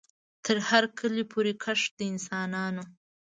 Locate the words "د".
1.97-1.99